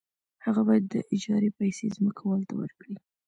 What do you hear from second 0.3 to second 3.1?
هغه باید د اجارې پیسې ځمکوال ته ورکړي